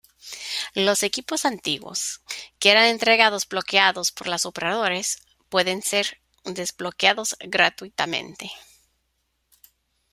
[0.73, 2.23] Los equipos antiguos,
[2.57, 8.49] que era entregados bloqueados por las operadoras pueden ser desbloqueados gratuitamente.